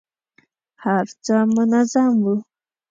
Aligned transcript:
هر 0.83 1.05
څه 1.25 1.35
منظم 1.55 2.13
وو. 2.25 2.35